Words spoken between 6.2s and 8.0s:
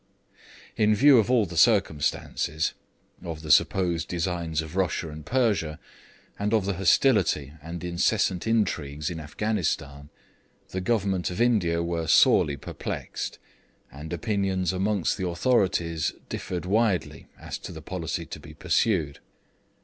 and of the hostility and